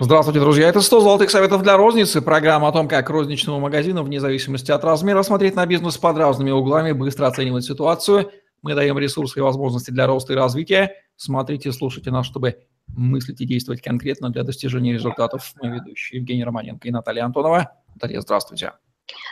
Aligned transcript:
Здравствуйте, 0.00 0.38
друзья. 0.38 0.68
Это 0.68 0.80
100 0.80 1.00
золотых 1.00 1.28
советов 1.28 1.64
для 1.64 1.76
розницы. 1.76 2.22
Программа 2.22 2.68
о 2.68 2.72
том, 2.72 2.86
как 2.86 3.10
розничному 3.10 3.58
магазину, 3.58 4.04
вне 4.04 4.20
зависимости 4.20 4.70
от 4.70 4.84
размера, 4.84 5.24
смотреть 5.24 5.56
на 5.56 5.66
бизнес 5.66 5.98
под 5.98 6.16
разными 6.18 6.52
углами, 6.52 6.92
быстро 6.92 7.26
оценивать 7.26 7.64
ситуацию. 7.64 8.30
Мы 8.62 8.76
даем 8.76 8.96
ресурсы 8.96 9.40
и 9.40 9.42
возможности 9.42 9.90
для 9.90 10.06
роста 10.06 10.34
и 10.34 10.36
развития. 10.36 10.92
Смотрите, 11.16 11.72
слушайте 11.72 12.12
нас, 12.12 12.26
чтобы 12.26 12.58
мыслить 12.86 13.40
и 13.40 13.44
действовать 13.44 13.82
конкретно 13.82 14.30
для 14.30 14.44
достижения 14.44 14.92
результатов. 14.92 15.52
Мы 15.60 15.70
ведущие 15.70 16.20
Евгений 16.20 16.44
Романенко 16.44 16.86
и 16.86 16.92
Наталья 16.92 17.24
Антонова. 17.24 17.72
Наталья, 17.92 18.20
здравствуйте. 18.20 18.74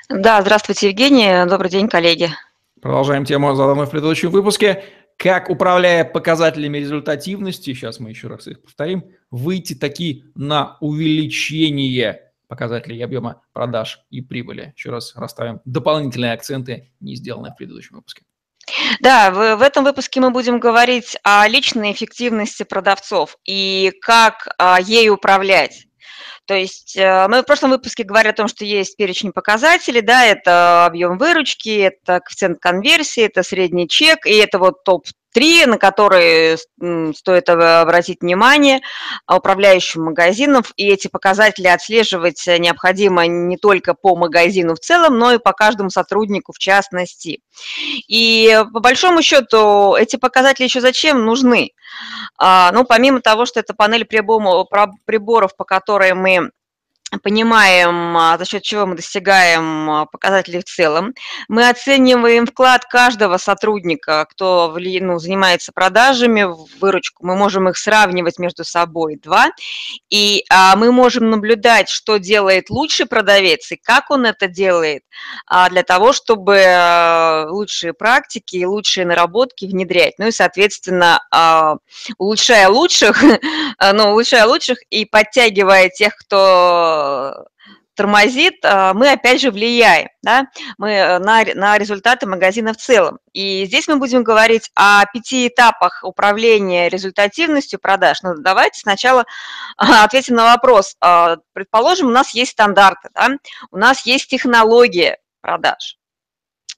Да, 0.09 0.43
здравствуйте, 0.43 0.89
Евгений. 0.89 1.48
Добрый 1.48 1.71
день, 1.71 1.89
коллеги. 1.89 2.30
Продолжаем 2.83 3.25
тему, 3.25 3.55
заданную 3.55 3.87
в 3.87 3.91
предыдущем 3.91 4.30
выпуске. 4.30 4.83
Как, 5.17 5.48
управляя 5.48 6.05
показателями 6.05 6.79
результативности, 6.79 7.73
сейчас 7.73 8.01
мы 8.01 8.11
еще 8.11 8.27
раз 8.27 8.48
их 8.48 8.62
повторим, 8.62 9.05
выйти 9.30 9.74
таки 9.74 10.24
на 10.34 10.77
увеличение 10.80 12.32
показателей 12.48 13.03
объема 13.03 13.43
продаж 13.53 14.00
и 14.11 14.21
прибыли. 14.21 14.72
Еще 14.76 14.90
раз 14.90 15.14
расставим 15.17 15.61
дополнительные 15.64 16.32
акценты, 16.32 16.93
не 17.00 17.17
сделанные 17.17 17.53
в 17.53 17.57
предыдущем 17.57 17.96
выпуске. 17.96 18.22
Да, 19.00 19.31
в, 19.31 19.57
в 19.57 19.62
этом 19.62 19.84
выпуске 19.84 20.20
мы 20.20 20.31
будем 20.31 20.58
говорить 20.58 21.17
о 21.22 21.46
личной 21.46 21.93
эффективности 21.93 22.64
продавцов 22.64 23.36
и 23.44 23.93
как 24.00 24.48
а, 24.58 24.81
ей 24.81 25.08
управлять. 25.11 25.86
То 26.46 26.54
есть 26.54 26.96
э, 26.96 27.26
мы 27.29 27.43
в 27.43 27.45
прошлом 27.45 27.70
выпуске 27.70 28.04
говорили 28.04 28.31
о 28.31 28.36
том, 28.36 28.46
что 28.46 28.64
есть 28.64 28.96
перечень 28.96 29.32
показателей, 29.32 30.00
да, 30.00 30.25
это 30.25 30.86
объем 30.86 31.18
выручки, 31.18 31.76
это 31.81 32.20
коэффициент 32.20 32.61
конверсии, 32.61 33.25
это 33.25 33.42
средний 33.42 33.89
чек, 33.89 34.27
и 34.27 34.34
это 34.34 34.61
вот 34.61 34.84
топ 34.84 35.06
три, 35.36 35.67
на 35.67 35.77
которые 35.77 36.56
стоит 37.14 37.50
обратить 37.50 38.22
внимание 38.22 38.81
управляющим 39.31 40.05
магазинов. 40.05 40.72
И 40.77 40.89
эти 40.89 41.09
показатели 41.09 41.67
отслеживать 41.67 42.42
необходимо 42.47 43.27
не 43.27 43.59
только 43.59 43.92
по 43.92 44.17
магазину 44.17 44.77
в 44.77 44.79
целом, 44.79 45.19
но 45.19 45.33
и 45.33 45.39
по 45.39 45.53
каждому 45.53 45.91
сотруднику 45.91 46.55
в 46.55 46.59
частности. 46.59 47.42
И 48.09 48.62
по 48.73 48.81
большому 48.81 49.20
счету 49.20 49.95
эти 49.95 50.17
показатели 50.17 50.64
еще 50.64 50.81
зачем 50.81 51.27
нужны? 51.27 51.73
А, 52.39 52.73
ну, 52.73 52.84
помимо 52.84 53.20
того, 53.20 53.45
что 53.45 53.61
это 53.61 53.75
панель 53.75 54.07
приборов, 54.07 55.55
по 55.55 55.64
которой 55.64 56.14
мы 56.14 56.51
понимаем, 57.23 58.17
а, 58.17 58.37
за 58.37 58.45
счет 58.45 58.62
чего 58.62 58.87
мы 58.87 58.97
достигаем 58.97 59.91
а, 59.91 60.07
показателей 60.07 60.61
в 60.61 60.65
целом. 60.65 61.15
Мы 61.48 61.69
оцениваем 61.69 62.47
вклад 62.47 62.85
каждого 62.85 63.39
сотрудника, 63.39 64.27
кто 64.29 64.77
ну, 64.77 65.19
занимается 65.19 65.73
продажами, 65.73 66.43
в 66.43 66.67
выручку. 66.81 67.25
Мы 67.25 67.37
можем 67.37 67.69
их 67.69 67.77
сравнивать 67.77 68.39
между 68.39 68.65
собой, 68.65 69.19
два. 69.23 69.51
И 70.11 70.45
а, 70.51 70.75
мы 70.77 70.91
можем 70.91 71.31
наблюдать, 71.31 71.89
что 71.89 72.19
делает 72.19 72.71
лучший 72.71 73.07
продавец 73.07 73.70
и 73.70 73.77
как 73.77 74.11
он 74.11 74.27
это 74.27 74.48
делает, 74.48 75.03
а, 75.47 75.70
для 75.70 75.85
того, 75.85 76.13
чтобы 76.13 76.61
а, 76.67 77.47
лучшие 77.48 77.93
практики 77.93 78.57
и 78.57 78.67
лучшие 78.67 79.07
наработки 79.07 79.65
внедрять. 79.65 80.15
Ну 80.19 80.27
и, 80.27 80.33
соответственно, 80.33 81.20
а, 81.31 81.77
улучшая 82.19 82.69
лучших, 82.69 83.23
ну, 83.93 84.11
улучшая 84.11 84.47
лучших 84.47 84.79
и 84.91 85.05
подтягивая 85.05 85.89
тех, 85.89 86.17
кто 86.17 87.06
тормозит, 87.97 88.65
а, 88.65 88.95
мы 88.95 89.11
опять 89.11 89.41
же 89.41 89.51
влияем 89.51 90.09
да, 90.23 90.47
мы 90.79 90.91
э, 90.91 91.19
на, 91.19 91.45
на 91.55 91.79
результаты 91.79 92.27
магазина 92.27 92.73
в 92.73 92.77
целом. 92.77 93.19
И 93.33 93.65
здесь 93.65 93.89
мы 93.89 93.97
будем 93.97 94.23
говорить 94.23 94.71
о 94.75 95.05
пяти 95.07 95.48
этапах 95.48 96.01
управления 96.03 96.89
результативностью 96.89 97.81
продаж. 97.81 98.23
Но 98.23 98.35
ну, 98.35 98.43
давайте 98.43 98.81
сначала 98.81 99.25
ответим 99.77 100.35
на 100.35 100.45
вопрос. 100.45 100.97
А, 101.01 101.37
предположим, 101.53 102.09
у 102.09 102.13
нас 102.13 102.35
есть 102.35 102.53
стандарты, 102.53 103.09
да? 103.15 103.31
у 103.70 103.79
нас 103.79 104.05
есть 104.05 104.29
технология 104.29 105.19
продаж. 105.41 105.97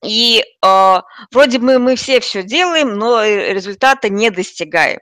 И 0.05 0.45
э, 0.65 0.97
вроде 1.33 1.58
бы 1.58 1.79
мы 1.79 1.97
все 1.97 2.20
все 2.20 2.42
делаем, 2.45 2.95
но 2.95 3.25
результата 3.25 4.08
не 4.08 4.31
достигаем. 4.31 5.01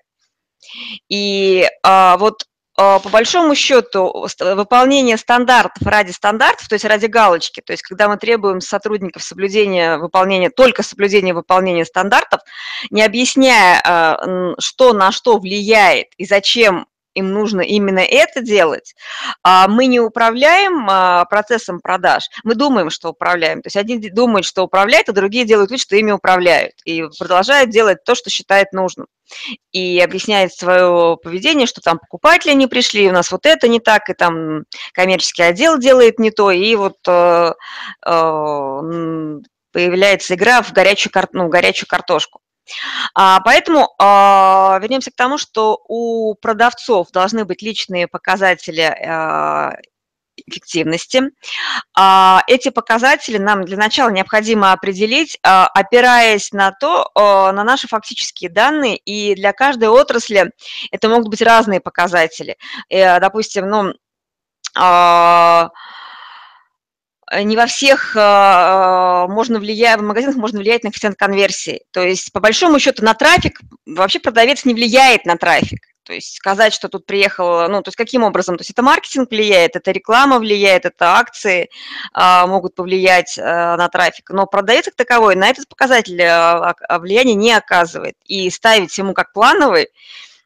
И 1.09 1.69
э, 1.85 2.17
вот 2.17 2.43
а, 2.43 2.56
по 2.77 3.09
большому 3.11 3.55
счету 3.55 4.27
выполнение 4.39 5.17
стандартов 5.17 5.87
ради 5.87 6.11
стандартов, 6.11 6.69
то 6.69 6.75
есть 6.75 6.85
ради 6.85 7.07
галочки, 7.07 7.61
то 7.61 7.73
есть 7.73 7.83
когда 7.83 8.09
мы 8.09 8.19
требуем 8.19 8.61
сотрудников 8.61 9.23
соблюдения 9.23 9.97
выполнения, 9.97 10.51
только 10.51 10.83
соблюдения 10.83 11.33
выполнения 11.33 11.87
стандартов, 11.87 12.41
не 12.91 13.03
объясняя, 13.03 13.81
а, 13.85 14.55
что 14.59 14.93
на 14.93 15.11
что 15.11 15.39
влияет 15.39 16.09
и 16.19 16.27
зачем 16.27 16.87
им 17.17 17.33
нужно 17.33 17.63
именно 17.63 18.01
это 18.01 18.41
делать, 18.41 18.95
а 19.43 19.69
мы 19.69 19.87
не 19.87 20.01
управляем 20.01 20.87
процессом 21.29 21.81
продаж, 21.81 22.29
мы 22.45 22.55
думаем, 22.55 22.91
что 22.91 23.11
управляем. 23.11 23.63
То 23.63 23.69
есть 23.69 23.77
одни 23.77 23.99
думают, 24.11 24.45
что 24.47 24.63
управляют, 24.63 25.09
а 25.09 25.13
другие 25.13 25.45
делают 25.45 25.71
вид, 25.71 25.81
что 25.81 25.97
ими 25.97 26.13
управляют 26.13 26.75
и 26.85 27.05
продолжают 27.19 27.71
делать 27.71 28.05
то, 28.05 28.15
что 28.15 28.31
считают 28.31 28.73
нужным 28.73 29.07
и 29.73 30.01
объясняет 30.01 30.53
свое 30.53 31.19
поведение, 31.23 31.67
что 31.67 31.81
там 31.81 31.99
покупатели 31.99 32.53
не 32.53 32.67
пришли, 32.67 33.09
у 33.09 33.13
нас 33.13 33.31
вот 33.31 33.47
это 33.47 33.69
не 33.69 33.81
так, 33.81 34.09
и 34.09 34.15
там 34.15 34.65
коммерческий 34.93 35.43
отдел 35.43 35.79
делает 35.79 36.19
не 36.19 36.31
то, 36.31 36.51
и 36.51 36.75
вот 36.77 36.97
э, 37.09 37.53
э, 38.07 39.41
появляется 39.73 40.35
игра 40.35 40.63
в 40.63 40.73
горячую, 40.73 41.13
ну, 41.33 41.49
горячую 41.49 41.89
картошку. 41.89 42.41
А, 43.15 43.41
поэтому 43.41 43.95
э, 43.99 44.81
вернемся 44.81 45.11
к 45.11 45.17
тому, 45.17 45.39
что 45.39 45.81
у 45.89 46.35
продавцов 46.35 47.11
должны 47.11 47.45
быть 47.45 47.63
личные 47.63 48.09
показатели 48.09 48.83
э, 48.83 49.77
эффективности. 50.47 51.23
А, 51.97 52.43
эти 52.47 52.69
показатели 52.69 53.39
нам 53.39 53.65
для 53.65 53.77
начала 53.77 54.11
необходимо 54.11 54.73
определить, 54.73 55.39
а, 55.43 55.67
опираясь 55.67 56.53
на 56.53 56.73
то, 56.73 57.11
на 57.15 57.65
наши 57.65 57.89
фактические 57.89 58.51
данные, 58.51 58.97
и 58.97 59.35
для 59.35 59.53
каждой 59.53 59.89
отрасли 59.89 60.51
это 60.91 61.09
могут 61.09 61.29
быть 61.29 61.43
разные 61.43 61.81
показатели. 61.81 62.57
Э, 62.91 63.19
допустим, 63.21 63.69
ну, 63.69 63.95
а, 64.77 65.71
не 67.43 67.57
во 67.57 67.67
всех 67.67 68.15
можно 68.15 69.59
влиять, 69.59 69.99
в 69.99 70.05
магазинах 70.05 70.37
можно 70.37 70.61
влиять 70.61 70.85
на 70.85 70.91
коэффициент 70.91 71.19
конверсии. 71.19 71.83
То 71.91 72.03
есть, 72.03 72.33
по 72.33 72.41
большому 72.41 72.79
счету, 72.79 73.05
на 73.05 73.15
трафик 73.15 73.61
вообще 73.85 74.21
продавец 74.21 74.65
не 74.65 74.75
влияет 74.75 75.27
на 75.27 75.37
трафик. 75.37 75.81
То 76.07 76.13
есть 76.13 76.37
сказать, 76.37 76.73
что 76.73 76.89
тут 76.89 77.05
приехал, 77.05 77.69
ну, 77.69 77.83
то 77.83 77.89
есть 77.89 77.97
каким 77.97 78.23
образом? 78.23 78.57
То 78.57 78.61
есть 78.61 78.71
это 78.71 78.81
маркетинг 78.81 79.29
влияет, 79.29 79.75
это 79.75 79.91
реклама 79.91 80.39
влияет, 80.39 80.85
это 80.85 81.17
акции 81.17 81.69
а, 82.13 82.47
могут 82.47 82.77
повлиять 82.77 83.37
а, 83.37 83.77
на 83.77 83.89
трафик, 83.89 84.31
но 84.31 84.47
продавец 84.47 84.85
как 84.85 84.95
таковой 84.95 85.35
на 85.35 85.49
этот 85.49 85.67
показатель 85.69 86.23
а, 86.23 86.77
а, 86.89 86.99
влияния 87.01 87.35
не 87.35 87.53
оказывает. 87.53 88.15
И 88.25 88.49
ставить 88.51 88.97
ему 88.97 89.15
как 89.15 89.33
плановый, 89.33 89.89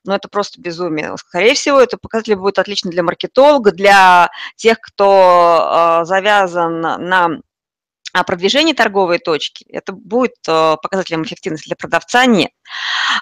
ну, 0.04 0.14
это 0.14 0.28
просто 0.28 0.60
безумие. 0.60 1.16
Скорее 1.18 1.54
всего, 1.54 1.80
это 1.80 1.98
показатель 1.98 2.36
будет 2.36 2.58
отлично 2.58 2.90
для 2.90 3.02
маркетолога, 3.02 3.72
для 3.72 4.30
тех, 4.56 4.80
кто 4.80 5.58
а, 5.60 6.04
завязан 6.04 6.80
на 6.80 7.40
а 8.12 8.24
продвижение 8.24 8.74
торговой 8.74 9.18
точки, 9.18 9.64
это 9.68 9.92
будет 9.92 10.34
э, 10.48 10.76
показателем 10.82 11.22
эффективности 11.22 11.68
для 11.68 11.76
продавца, 11.76 12.26
нет. 12.26 12.50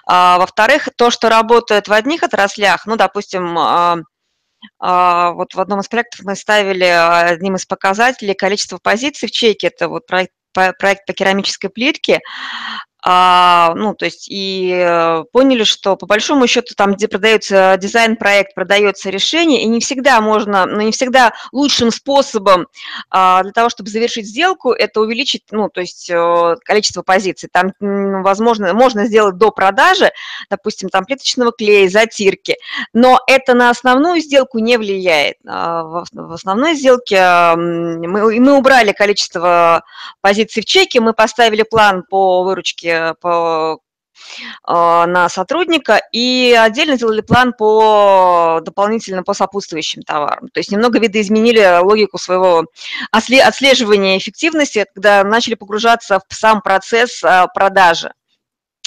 А, 0.07 0.39
во-вторых, 0.39 0.89
то, 0.95 1.11
что 1.11 1.29
работает 1.29 1.87
в 1.87 1.93
одних 1.93 2.23
отраслях, 2.23 2.87
ну, 2.87 2.95
допустим, 2.95 3.55
а, 3.57 3.97
а, 4.79 5.31
вот 5.33 5.53
в 5.53 5.59
одном 5.59 5.81
из 5.81 5.87
проектов 5.87 6.21
мы 6.25 6.35
ставили 6.35 6.85
одним 6.85 7.55
из 7.55 7.65
показателей 7.65 8.33
количество 8.33 8.79
позиций 8.79 9.27
в 9.27 9.31
чеке, 9.31 9.67
это 9.67 9.89
вот 9.89 10.07
проект, 10.07 10.33
проект 10.53 11.05
по 11.05 11.13
керамической 11.13 11.69
плитке, 11.69 12.19
а, 13.01 13.73
ну, 13.75 13.93
то 13.93 14.05
есть 14.05 14.27
и 14.29 14.73
э, 14.75 15.23
поняли, 15.31 15.63
что 15.63 15.95
по 15.95 16.05
большому 16.05 16.47
счету 16.47 16.73
там, 16.75 16.95
где 16.95 17.07
продается 17.07 17.77
дизайн-проект, 17.79 18.53
продается 18.53 19.09
решение, 19.09 19.63
и 19.63 19.67
не 19.67 19.79
всегда 19.79 20.19
можно, 20.19 20.65
но 20.65 20.75
ну, 20.75 20.81
не 20.81 20.91
всегда 20.91 21.33
лучшим 21.53 21.91
способом 21.91 22.67
а, 23.09 23.41
для 23.43 23.53
того, 23.53 23.69
чтобы 23.69 23.89
завершить 23.89 24.27
сделку, 24.27 24.71
это 24.71 24.99
увеличить, 24.99 25.43
ну, 25.51 25.69
то 25.69 25.79
есть 25.79 26.11
а, 26.11 26.55
количество 26.65 27.01
позиций. 27.01 27.49
Там, 27.51 27.71
возможно, 27.79 28.73
можно 28.73 29.05
сделать 29.05 29.37
до 29.37 29.51
продажи, 29.51 30.11
допустим, 30.49 30.89
там 30.89 31.05
плиточного 31.05 31.53
клея, 31.53 31.87
затирки, 31.87 32.57
но 32.91 33.21
это 33.27 33.53
на 33.53 33.69
основную 33.69 34.19
сделку 34.19 34.59
не 34.59 34.77
влияет. 34.77 35.37
А, 35.47 35.83
в, 35.83 36.33
основной 36.33 36.75
сделке 36.75 37.21
мы, 37.55 38.39
мы 38.39 38.57
убрали 38.57 38.91
количество 38.91 39.83
позиций 40.19 40.63
в 40.63 40.65
чеке, 40.65 40.99
мы 40.99 41.13
поставили 41.13 41.63
план 41.63 42.03
по 42.03 42.43
выручке 42.43 42.88
по 43.21 43.79
а, 44.63 45.07
на 45.07 45.29
сотрудника 45.29 46.01
и 46.11 46.57
отдельно 46.59 46.95
сделали 46.95 47.21
план 47.21 47.53
по 47.53 48.59
дополнительно 48.63 49.23
по 49.23 49.33
сопутствующим 49.33 50.03
товарам. 50.03 50.49
То 50.49 50.59
есть 50.59 50.71
немного 50.71 50.99
видоизменили 50.99 51.81
логику 51.81 52.17
своего 52.17 52.65
отслеживания 53.11 54.17
эффективности, 54.17 54.85
когда 54.93 55.23
начали 55.23 55.55
погружаться 55.55 56.21
в 56.27 56.33
сам 56.33 56.61
процесс 56.61 57.23
а, 57.23 57.47
продажи 57.47 58.11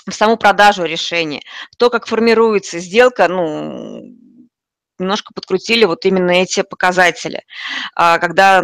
в 0.07 0.13
саму 0.13 0.37
продажу 0.37 0.85
решения, 0.85 1.43
в 1.71 1.77
то, 1.77 1.89
как 1.89 2.07
формируется 2.07 2.81
сделка, 2.81 3.29
ну, 3.29 4.03
немножко 4.99 5.33
подкрутили 5.33 5.85
вот 5.85 6.05
именно 6.05 6.33
эти 6.33 6.63
показатели, 6.63 7.43
а, 7.95 8.19
когда 8.19 8.63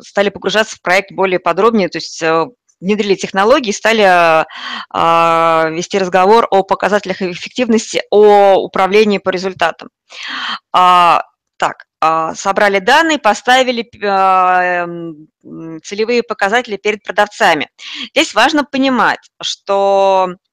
стали 0.00 0.30
погружаться 0.30 0.76
в 0.76 0.82
проект 0.82 1.12
более 1.12 1.38
подробнее, 1.38 1.88
то 1.88 1.98
есть 1.98 2.22
э, 2.22 2.46
внедрили 2.80 3.14
технологии, 3.14 3.72
стали 3.72 4.02
а, 4.90 5.68
вести 5.70 5.98
разговор 5.98 6.46
о 6.50 6.62
показателях 6.62 7.22
эффективности, 7.22 8.02
о 8.10 8.56
управлении 8.56 9.18
по 9.18 9.30
результатам. 9.30 9.88
Так, 10.72 11.86
собрали 12.34 12.80
данные, 12.80 13.18
поставили 13.18 13.82
целевые 15.82 16.22
показатели 16.22 16.76
перед 16.76 17.02
продавцами. 17.02 17.70
Здесь 18.14 18.34
важно 18.34 18.62
понимать, 18.64 19.30
что 19.42 20.28
а, 20.28 20.45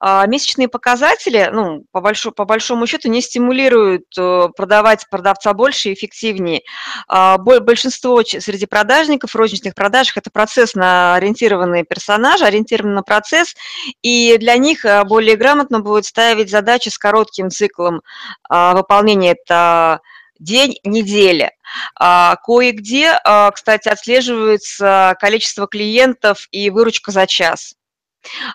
месячные 0.00 0.68
показатели, 0.68 1.48
ну, 1.52 1.84
по, 1.92 2.00
большому, 2.00 2.34
по 2.34 2.44
большому 2.44 2.86
счету, 2.86 3.08
не 3.08 3.20
стимулируют 3.20 4.04
э, 4.18 4.48
продавать 4.56 5.06
продавца 5.10 5.52
больше 5.52 5.90
и 5.90 5.94
эффективнее. 5.94 6.62
А, 7.08 7.38
большинство 7.38 8.22
среди 8.22 8.66
продажников 8.66 9.34
розничных 9.34 9.74
продажах– 9.74 10.16
это 10.16 10.30
процессно 10.30 11.14
ориентированные 11.14 11.84
персонажи, 11.84 12.44
ориентированы 12.44 12.94
на 12.94 13.02
процесс, 13.02 13.54
и 14.02 14.36
для 14.38 14.56
них 14.56 14.84
э, 14.84 15.04
более 15.04 15.36
грамотно 15.36 15.80
будет 15.80 16.04
ставить 16.04 16.50
задачи 16.50 16.88
с 16.88 16.98
коротким 16.98 17.50
циклом 17.50 18.02
а, 18.48 18.74
выполнения. 18.74 19.32
Это 19.32 20.00
день, 20.38 20.78
неделя. 20.84 21.52
Кое-где, 21.98 23.18
кстати, 23.52 23.88
отслеживается 23.88 25.14
количество 25.20 25.66
клиентов 25.66 26.48
и 26.50 26.70
выручка 26.70 27.12
за 27.12 27.26
час. 27.26 27.74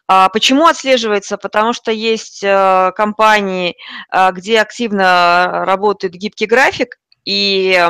А 0.07 0.29
почему 0.29 0.67
отслеживается? 0.67 1.37
Потому 1.37 1.73
что 1.73 1.91
есть 1.91 2.43
э, 2.43 2.91
компании, 2.95 3.75
э, 4.11 4.31
где 4.31 4.61
активно 4.61 5.63
работает 5.65 6.13
гибкий 6.13 6.45
график, 6.45 6.97
и 7.25 7.83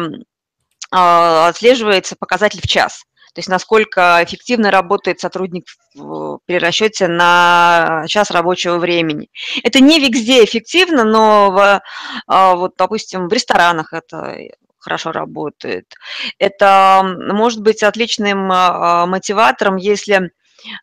а, 0.92 1.50
отслеживается 1.50 2.16
показатель 2.18 2.62
в 2.62 2.68
час. 2.68 3.04
То 3.34 3.40
есть 3.40 3.50
насколько 3.50 4.22
эффективно 4.24 4.72
работает 4.72 5.20
сотрудник 5.20 5.66
при 5.94 6.58
расчете 6.58 7.10
на 7.10 8.06
час 8.08 8.32
рабочего 8.32 8.78
времени. 8.78 9.30
Это 9.62 9.82
не 9.82 10.00
везде 10.00 10.46
эффективно, 10.46 11.04
но 11.04 11.52
в, 11.52 11.82
а, 12.28 12.56
вот, 12.56 12.76
допустим, 12.78 13.28
в 13.28 13.34
ресторанах 13.34 13.92
это 13.92 14.38
хорошо 14.80 15.12
работает. 15.12 15.94
Это 16.40 17.02
может 17.04 17.60
быть 17.62 17.84
отличным 17.84 18.46
мотиватором, 18.48 19.76
если 19.76 20.32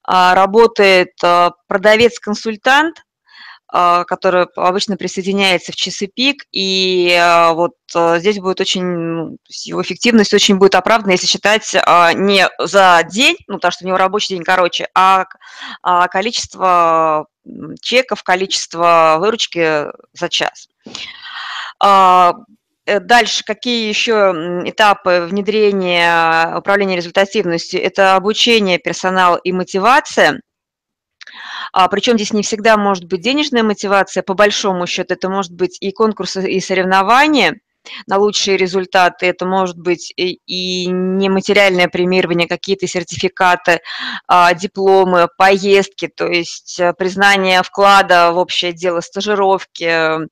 работает 0.07 1.13
а, 1.23 1.53
продавец-консультант, 1.67 3.03
а, 3.69 4.05
который 4.05 4.47
обычно 4.57 4.97
присоединяется 4.97 5.73
в 5.73 5.77
часы 5.77 6.07
пик, 6.07 6.45
и 6.53 7.19
вот 7.55 7.73
здесь 7.95 8.39
будет 8.39 8.61
очень, 8.61 9.39
его 9.49 9.83
эффективность 9.83 10.35
очень 10.35 10.57
будет 10.57 10.75
оправдана, 10.75 11.13
если 11.13 11.27
считать 11.27 11.73
не 12.15 12.49
за 12.59 13.03
день, 13.11 13.37
ну, 13.49 13.55
потому 13.57 13.73
что 13.73 13.85
у 13.85 13.89
него 13.89 13.99
рабочий 13.99 14.35
день 14.35 14.45
короче, 14.45 14.89
а 14.95 15.27
количество 16.09 17.27
чеков, 17.81 18.23
количество 18.23 19.17
выручки 19.19 19.87
за 20.13 20.29
час. 20.29 20.69
Э, 22.85 23.01
дальше, 23.01 23.45
какие 23.45 23.89
еще 23.89 24.63
этапы 24.65 25.27
внедрения 25.29 26.57
управления 26.57 26.97
результативностью? 26.97 27.83
Это 27.83 28.17
обучение 28.17 28.79
персонала 28.79 29.37
и 29.37 29.53
мотивация. 29.53 30.41
А, 31.73 31.89
причем 31.89 32.15
здесь 32.17 32.33
не 32.33 32.43
всегда 32.43 32.77
может 32.77 33.05
быть 33.05 33.21
денежная 33.21 33.63
мотивация, 33.63 34.23
по 34.23 34.35
большому 34.35 34.87
счету 34.87 35.15
это 35.15 35.29
может 35.31 35.53
быть 35.53 35.79
и 35.81 35.93
конкурсы, 35.93 36.51
и 36.51 36.61
соревнования– 36.61 37.61
на 38.07 38.19
лучшие 38.19 38.57
результаты. 38.57 39.27
Это 39.27 39.47
может 39.47 39.79
быть 39.79 40.13
и, 40.17 40.87
нематериальное 40.87 41.89
премирование, 41.89 42.49
какие-то 42.49 42.87
сертификаты, 42.87 43.81
а, 44.27 44.55
дипломы, 44.55 45.29
поездки, 45.37 46.09
то 46.09 46.27
есть 46.27 46.79
э, 46.81 46.93
признание 46.93 47.63
вклада 47.63 48.33
в 48.33 48.39
общее 48.39 48.73
дело, 48.73 49.01
стажировки, 49.01 50.29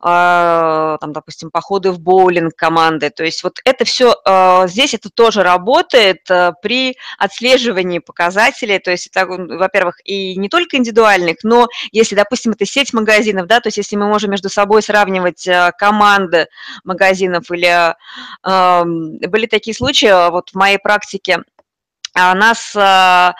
а, 0.00 0.98
там, 1.00 1.12
допустим, 1.12 1.50
походы 1.50 1.92
в 1.92 2.00
боулинг 2.00 2.54
команды. 2.54 3.10
То 3.10 3.24
есть 3.24 3.42
вот 3.42 3.58
это 3.64 3.84
все 3.84 4.16
а, 4.24 4.66
здесь 4.66 4.94
это 4.94 5.10
тоже 5.10 5.42
работает 5.42 6.30
э, 6.30 6.52
при 6.62 6.96
отслеживании 7.18 7.98
показателей. 7.98 8.78
То 8.78 8.90
есть 8.90 9.08
это, 9.08 9.26
во-первых, 9.26 9.96
и 10.04 10.36
не 10.36 10.48
только 10.48 10.76
индивидуальных, 10.76 11.38
но 11.42 11.68
если, 11.92 12.14
допустим, 12.14 12.52
это 12.52 12.64
сеть 12.66 12.92
магазинов, 12.92 13.46
да, 13.46 13.60
то 13.60 13.68
есть 13.68 13.78
если 13.78 13.96
мы 13.96 14.08
можем 14.08 14.30
между 14.30 14.48
собой 14.48 14.82
сравнивать 14.82 15.46
э, 15.46 15.72
команды 15.78 16.46
магазинов 16.88 17.50
или 17.50 17.94
были 18.44 19.46
такие 19.46 19.74
случаи, 19.74 20.08
а 20.08 20.30
вот 20.30 20.50
в 20.50 20.54
моей 20.54 20.78
практике, 20.78 21.44
а, 22.14 22.34
нас 22.34 22.74
э, 22.74 23.32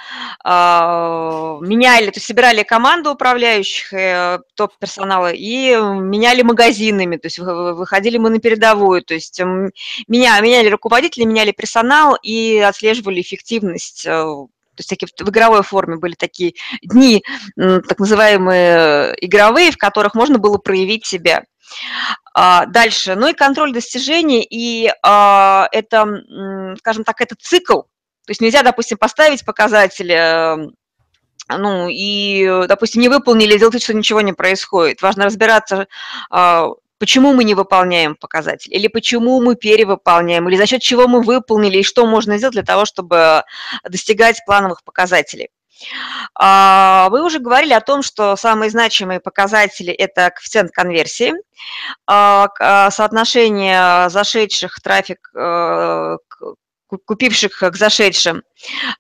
э, 0.44 1.58
меняли, 1.66 2.06
то 2.06 2.16
есть 2.16 2.26
собирали 2.26 2.62
команду 2.62 3.12
управляющих, 3.12 3.92
э, 3.92 4.38
топ-персонала 4.54 5.32
и 5.32 5.74
меняли 5.74 6.42
магазинами, 6.42 7.16
то 7.16 7.26
есть 7.26 7.38
выходили 7.38 8.18
мы 8.18 8.30
на 8.30 8.38
передовую, 8.38 9.02
то 9.02 9.14
есть 9.14 9.40
меня, 10.06 10.38
меняли 10.40 10.68
руководители, 10.68 11.24
меняли 11.24 11.50
персонал 11.50 12.16
и 12.22 12.58
отслеживали 12.58 13.20
эффективность 13.20 14.06
э, 14.06 14.34
то 14.78 14.82
есть 14.82 14.90
такие, 14.90 15.08
в 15.08 15.28
игровой 15.28 15.64
форме 15.64 15.96
были 15.96 16.14
такие 16.14 16.54
дни, 16.82 17.24
так 17.56 17.98
называемые 17.98 19.12
игровые, 19.20 19.72
в 19.72 19.76
которых 19.76 20.14
можно 20.14 20.38
было 20.38 20.58
проявить 20.58 21.04
себя. 21.04 21.42
А, 22.32 22.64
дальше, 22.66 23.16
ну 23.16 23.26
и 23.26 23.34
контроль 23.34 23.72
достижений, 23.72 24.46
и 24.48 24.88
а, 25.02 25.68
это, 25.72 26.06
скажем 26.78 27.02
так, 27.02 27.20
это 27.20 27.34
цикл, 27.34 27.80
то 27.80 28.30
есть 28.30 28.40
нельзя, 28.40 28.62
допустим, 28.62 28.98
поставить 28.98 29.44
показатели, 29.44 30.14
эм, 30.14 30.74
ну, 31.48 31.88
и, 31.90 32.66
допустим, 32.68 33.02
не 33.02 33.08
выполнили, 33.08 33.58
делать 33.58 33.82
что 33.82 33.94
ничего 33.94 34.20
не 34.20 34.32
происходит. 34.32 35.02
Важно 35.02 35.24
разбираться, 35.24 35.88
а, 36.30 36.68
почему 36.98 37.32
мы 37.32 37.44
не 37.44 37.54
выполняем 37.54 38.16
показатели, 38.16 38.74
или 38.74 38.88
почему 38.88 39.40
мы 39.40 39.56
перевыполняем, 39.56 40.48
или 40.48 40.56
за 40.56 40.66
счет 40.66 40.82
чего 40.82 41.08
мы 41.08 41.22
выполнили, 41.22 41.78
и 41.78 41.82
что 41.82 42.06
можно 42.06 42.36
сделать 42.38 42.54
для 42.54 42.64
того, 42.64 42.84
чтобы 42.84 43.42
достигать 43.84 44.42
плановых 44.46 44.82
показателей. 44.84 45.50
А, 46.34 47.08
вы 47.10 47.24
уже 47.24 47.38
говорили 47.38 47.72
о 47.72 47.80
том, 47.80 48.02
что 48.02 48.36
самые 48.36 48.70
значимые 48.70 49.20
показатели– 49.20 49.92
это 49.94 50.30
коэффициент 50.30 50.72
конверсии, 50.72 51.34
а, 52.06 52.48
а, 52.58 52.90
соотношение 52.90 54.08
зашедших 54.10 54.80
трафик 54.80 55.30
э, 55.34 56.16
купивших 57.04 57.58
к 57.58 57.76
зашедшим, 57.76 58.42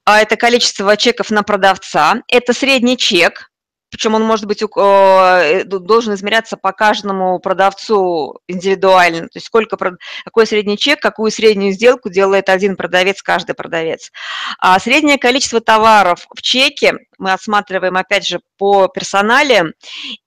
это 0.04 0.36
количество 0.36 0.94
чеков 0.96 1.30
на 1.30 1.42
продавца, 1.42 2.22
это 2.28 2.52
средний 2.52 2.98
чек, 2.98 3.50
причем 3.90 4.14
он 4.14 4.22
может 4.22 4.46
быть 4.46 4.62
э, 4.62 5.64
должен 5.64 6.14
измеряться 6.14 6.56
по 6.56 6.72
каждому 6.72 7.38
продавцу 7.38 8.38
индивидуально, 8.46 9.22
то 9.22 9.36
есть 9.36 9.46
сколько, 9.46 9.76
какой 10.24 10.46
средний 10.46 10.76
чек, 10.76 11.00
какую 11.00 11.30
среднюю 11.30 11.72
сделку 11.72 12.10
делает 12.10 12.48
один 12.48 12.76
продавец, 12.76 13.22
каждый 13.22 13.54
продавец. 13.54 14.10
А 14.58 14.78
среднее 14.78 15.18
количество 15.18 15.60
товаров 15.60 16.26
в 16.34 16.42
чеке 16.42 16.94
мы 17.18 17.32
отсматриваем, 17.32 17.96
опять 17.96 18.26
же, 18.26 18.40
по 18.58 18.88
персонале, 18.88 19.72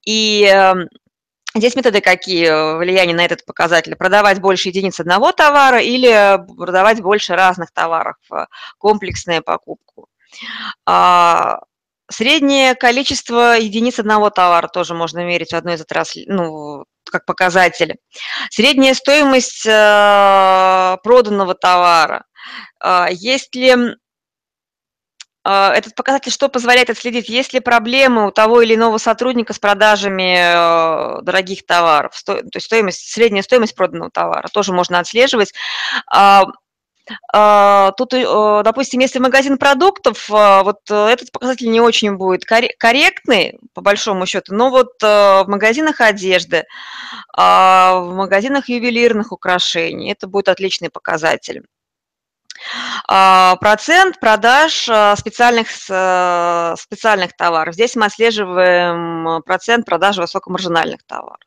и 0.05 0.45
эм, 0.51 0.87
Здесь 1.53 1.75
методы 1.75 1.99
какие 1.99 2.47
э, 2.47 2.77
влияния 2.77 3.13
на 3.13 3.25
этот 3.25 3.45
показатель? 3.45 3.97
Продавать 3.97 4.39
больше 4.39 4.69
единиц 4.69 5.01
одного 5.01 5.33
товара 5.33 5.81
или 5.81 6.39
продавать 6.55 7.01
больше 7.01 7.35
разных 7.35 7.71
товаров, 7.73 8.15
э, 8.31 8.45
комплексная 8.77 9.41
покупку. 9.41 10.07
А, 12.11 12.13
Среднее 12.13 12.75
количество 12.75 13.57
единиц 13.57 13.99
одного 13.99 14.29
товара 14.29 14.67
тоже 14.67 14.93
можно 14.93 15.23
мерить 15.25 15.51
в 15.51 15.55
одной 15.55 15.75
из 15.75 15.81
отраслей, 15.81 16.25
ну, 16.27 16.85
как 17.09 17.25
показатель. 17.25 17.97
Средняя 18.49 18.93
стоимость 18.93 19.65
э, 19.65 20.97
проданного 21.03 21.55
товара. 21.55 22.25
Э, 22.83 23.07
есть 23.11 23.55
ли 23.55 23.75
э, 25.43 25.69
этот 25.73 25.95
показатель 25.95 26.31
что 26.31 26.49
позволяет 26.49 26.89
отследить, 26.89 27.29
есть 27.29 27.53
ли 27.53 27.59
проблемы 27.59 28.27
у 28.27 28.31
того 28.31 28.61
или 28.61 28.75
иного 28.75 28.97
сотрудника 28.97 29.53
с 29.53 29.59
продажами 29.59 31.21
дорогих 31.23 31.65
товаров, 31.65 32.13
то 32.25 32.41
есть 32.53 32.65
стоимость, 32.65 33.11
средняя 33.11 33.43
стоимость 33.43 33.75
проданного 33.75 34.11
товара 34.11 34.47
тоже 34.53 34.71
можно 34.73 34.99
отслеживать. 34.99 35.53
А, 37.33 37.91
тут, 37.93 38.13
э, 38.13 38.61
допустим, 38.63 38.99
если 38.99 39.19
магазин 39.19 39.57
продуктов, 39.57 40.29
а, 40.31 40.63
вот 40.63 40.79
э, 40.89 41.07
этот 41.07 41.31
показатель 41.31 41.69
не 41.69 41.81
очень 41.81 42.15
будет 42.15 42.45
корректный, 42.45 43.59
по 43.73 43.81
большому 43.81 44.25
счету, 44.25 44.53
но 44.53 44.69
вот 44.69 45.01
э, 45.03 45.07
в 45.43 45.45
магазинах 45.47 46.01
одежды, 46.01 46.65
а, 47.35 47.99
в 47.99 48.13
магазинах 48.13 48.69
ювелирных 48.69 49.31
украшений 49.31 50.11
это 50.11 50.27
будет 50.27 50.49
отличный 50.49 50.89
показатель. 50.89 51.63
Процент 53.07 54.19
продаж 54.19 54.83
специальных, 55.17 55.71
специальных 55.71 57.35
товаров. 57.35 57.73
Здесь 57.73 57.95
мы 57.95 58.05
отслеживаем 58.05 59.41
процент 59.41 59.87
продаж 59.87 60.17
высокомаржинальных 60.17 60.99
товаров. 61.07 61.39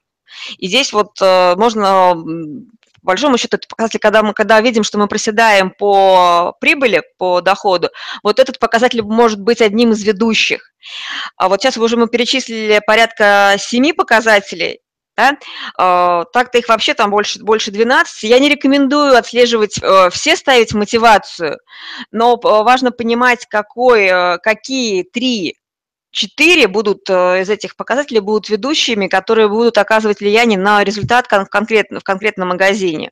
И 0.59 0.67
здесь 0.67 0.93
вот 0.93 1.21
можно 1.21 2.17
большому 3.05 3.39
счету, 3.39 3.57
это 3.57 3.69
показатель, 3.69 3.99
когда 4.01 4.23
мы 4.23 4.33
когда 4.33 4.61
видим, 4.61 4.83
что 4.83 4.99
мы 4.99 5.09
проседаем 5.09 5.71
по 5.71 6.55
прибыли, 6.61 7.03
по 7.19 7.41
доходу, 7.41 7.91
вот 8.23 8.39
этот 8.39 8.59
показатель 8.59 9.03
может 9.03 9.41
быть 9.41 9.61
одним 9.63 9.93
из 9.93 10.03
ведущих. 10.03 10.73
А 11.37 11.49
вот 11.49 11.63
сейчас 11.63 11.77
уже 11.77 11.97
мы 11.97 12.09
перечислили 12.09 12.81
порядка 12.87 13.57
семи 13.59 13.93
показателей, 13.93 14.81
да? 15.17 15.37
А, 15.79 16.25
так-то 16.33 16.59
их 16.59 16.69
вообще 16.69 16.95
там 16.95 17.11
больше, 17.11 17.41
больше 17.41 17.71
12. 17.71 18.25
Я 18.25 18.39
не 18.39 18.49
рекомендую 18.49 19.17
отслеживать, 19.17 19.79
э, 19.81 20.11
все 20.11 20.37
ставить 20.37 20.75
мотивацию, 20.75 21.59
но 22.11 22.37
важно 22.37 22.91
понимать, 22.91 23.47
какой, 23.47 24.07
э, 24.07 24.39
какие 24.39 25.05
три 25.05 25.57
четыре 26.15 26.69
будут 26.69 27.11
э, 27.11 27.43
из 27.43 27.51
этих 27.51 27.77
показателей 27.77 28.21
будут 28.21 28.49
ведущими, 28.49 29.09
которые 29.09 29.49
будут 29.49 29.77
оказывать 29.77 30.21
влияние 30.21 30.59
на 30.59 30.83
результат 30.83 31.29
конкретно, 31.29 32.01
в 32.01 32.05
конкретном 32.05 32.49
магазине. 32.49 33.11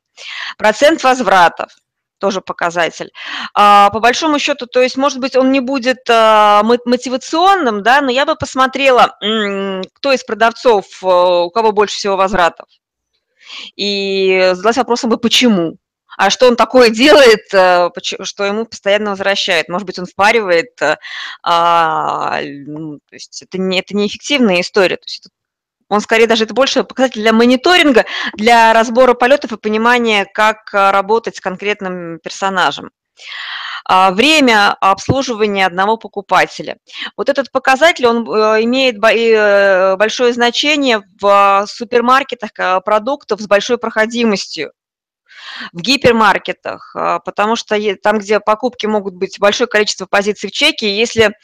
Процент 0.57 1.03
возвратов 1.03 1.71
тоже 2.19 2.41
показатель. 2.41 3.11
А, 3.53 3.91
по 3.91 3.99
большому 3.99 4.39
счету, 4.39 4.67
то 4.67 4.81
есть, 4.81 4.97
может 4.97 5.19
быть, 5.19 5.35
он 5.35 5.51
не 5.51 5.59
будет 5.59 6.09
а, 6.09 6.63
мотивационным, 6.63 7.83
да, 7.83 8.01
но 8.01 8.13
я 8.13 8.25
бы 8.25 8.37
посмотрела, 8.37 9.17
кто 9.95 10.13
из 10.13 10.23
продавцов, 10.23 10.87
э, 11.03 11.07
у 11.07 11.51
кого 11.51 11.73
больше 11.73 11.97
всего 11.97 12.17
возвратов. 12.17 12.69
И 13.75 14.53
задалась 14.55 14.77
вопросом 14.77 15.11
бы, 15.11 15.19
почему 15.19 15.79
а 16.17 16.31
что 16.31 16.49
он 16.49 16.57
такое 16.57 16.91
делает, 16.91 17.53
э, 17.53 17.91
что 18.23 18.45
ему 18.45 18.67
постоянно 18.67 19.11
возвращает. 19.11 19.69
Может 19.69 19.87
быть, 19.87 19.99
он 19.99 20.07
впаривает, 20.07 20.81
э, 20.81 20.97
а, 21.43 22.41
ну, 22.43 22.99
то 22.99 23.15
есть 23.15 23.43
это, 23.43 23.59
не, 23.59 23.81
это 23.81 23.97
неэффективная 23.97 24.61
история. 24.61 24.97
То 24.97 25.05
есть 25.07 25.21
это, 25.21 25.31
он 25.89 26.01
скорее 26.01 26.27
даже 26.27 26.45
это 26.45 26.55
больше 26.55 26.85
показатель 26.85 27.21
для 27.21 27.33
мониторинга, 27.33 28.07
для 28.35 28.73
разбора 28.73 29.15
полетов 29.15 29.53
и 29.53 29.57
понимания, 29.57 30.27
как 30.33 30.73
э, 30.75 30.91
работать 30.91 31.37
с 31.37 31.41
конкретным 31.41 32.19
персонажем. 32.19 32.91
А, 33.85 34.13
время 34.13 34.77
обслуживания 34.81 35.67
одного 35.67 35.97
покупателя. 35.97 36.77
Вот 37.17 37.29
этот 37.29 37.51
показатель, 37.51 38.07
он 38.07 38.25
имеет 38.63 38.99
большое 38.99 40.33
значение 40.33 41.03
в 41.21 41.65
супермаркетах 41.67 42.85
продуктов 42.85 43.41
с 43.41 43.47
большой 43.47 43.79
проходимостью 43.79 44.73
в 45.73 45.81
гипермаркетах, 45.81 46.95
а, 46.95 47.19
потому 47.19 47.57
что 47.57 47.79
там, 47.97 48.19
где 48.19 48.41
покупки 48.41 48.87
могут 48.87 49.15
быть 49.15 49.39
большое 49.39 49.69
количество 49.69 50.07
позиций 50.07 50.49
в 50.49 50.53
чеке, 50.53 50.97
если 50.97 51.35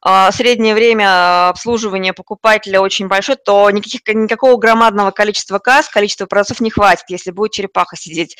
а, 0.00 0.30
среднее 0.32 0.74
время 0.74 1.48
обслуживания 1.48 2.12
покупателя 2.12 2.80
очень 2.80 3.08
большое, 3.08 3.38
то 3.42 3.70
никаких, 3.70 4.00
никакого 4.08 4.56
громадного 4.56 5.10
количества 5.10 5.58
касс, 5.58 5.88
количества 5.88 6.26
продавцов 6.26 6.60
не 6.60 6.70
хватит, 6.70 7.04
если 7.08 7.30
будет 7.30 7.52
черепаха 7.52 7.96
сидеть. 7.96 8.36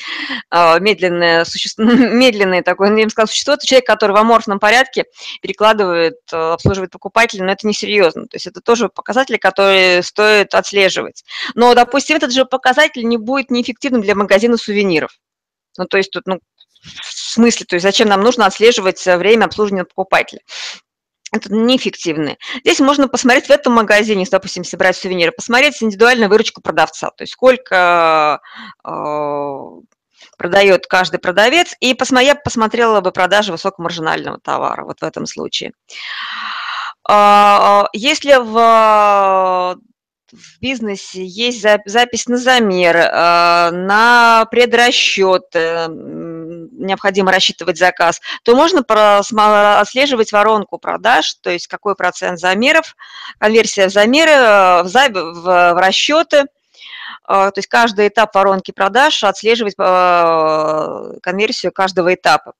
А, 0.49 0.79
медленное, 0.79 1.45
существо, 1.45 1.83
медленное 1.85 2.63
такое, 2.63 2.95
я 2.95 3.03
бы 3.03 3.09
сказала, 3.09 3.27
существо, 3.27 3.53
это 3.53 3.65
человек, 3.65 3.87
который 3.87 4.11
в 4.11 4.17
аморфном 4.17 4.59
порядке 4.59 5.05
перекладывает, 5.41 6.19
обслуживает 6.31 6.91
покупателя, 6.91 7.43
но 7.43 7.51
это 7.51 7.67
несерьезно. 7.67 8.27
То 8.27 8.35
есть 8.35 8.47
это 8.47 8.61
тоже 8.61 8.89
показатели, 8.89 9.37
которые 9.37 10.03
стоит 10.03 10.53
отслеживать. 10.53 11.23
Но, 11.53 11.73
допустим, 11.73 12.17
этот 12.17 12.31
же 12.31 12.45
показатель 12.45 13.07
не 13.07 13.17
будет 13.17 13.51
неэффективным 13.51 14.01
для 14.01 14.15
магазина 14.15 14.57
сувениров. 14.57 15.14
Ну, 15.77 15.85
то 15.85 15.97
есть 15.97 16.11
тут, 16.11 16.23
ну, 16.25 16.39
в 16.81 17.13
смысле, 17.13 17.65
то 17.65 17.75
есть 17.75 17.83
зачем 17.83 18.07
нам 18.07 18.21
нужно 18.21 18.45
отслеживать 18.45 19.05
э, 19.07 19.17
время 19.17 19.45
обслуживания 19.45 19.85
покупателя? 19.85 20.41
это 21.31 21.53
неэффективные. 21.53 22.37
Здесь 22.63 22.79
можно 22.79 23.07
посмотреть 23.07 23.47
в 23.47 23.51
этом 23.51 23.73
магазине, 23.73 24.25
допустим, 24.29 24.63
если 24.63 24.91
сувениры, 24.93 25.31
посмотреть 25.31 25.81
индивидуальную 25.81 26.29
выручку 26.29 26.61
продавца, 26.61 27.09
то 27.09 27.23
есть 27.23 27.33
сколько 27.33 28.39
э, 28.83 28.89
продает 30.37 30.87
каждый 30.87 31.19
продавец, 31.19 31.75
и 31.79 31.93
посмотри, 31.93 32.27
я 32.27 32.35
посмотрела 32.35 33.01
бы 33.01 33.11
продажи 33.11 33.51
высокомаржинального 33.51 34.39
товара 34.39 34.85
вот 34.85 35.01
в 35.01 35.03
этом 35.03 35.25
случае. 35.25 35.73
Э, 37.09 37.83
если 37.93 38.37
в 38.41 39.77
в 40.31 40.59
бизнесе 40.59 41.23
есть 41.23 41.61
запись 41.85 42.27
на 42.27 42.37
замер, 42.37 42.97
а, 43.11 43.71
на 43.71 44.45
предрасчет, 44.49 45.43
э, 45.53 45.87
необходимо 45.89 47.31
рассчитывать 47.31 47.77
заказ, 47.77 48.19
то 48.43 48.55
можно 48.55 48.83
отслеживать 49.79 50.31
воронку 50.31 50.77
продаж, 50.77 51.35
то 51.41 51.49
есть 51.49 51.67
какой 51.67 51.95
процент 51.95 52.39
замеров, 52.39 52.95
конверсия 53.39 53.89
замеры, 53.89 54.31
э, 54.31 54.83
в, 54.83 54.91
в, 54.91 55.43
в 55.43 55.79
расчеты, 55.79 56.45
а, 57.23 57.51
то 57.51 57.59
есть 57.59 57.67
каждый 57.67 58.07
этап 58.07 58.33
воронки 58.35 58.71
продаж 58.71 59.23
отслеживать 59.23 59.75
э, 59.77 61.19
конверсию 61.21 61.71
каждого 61.71 62.13
этапа 62.13 62.53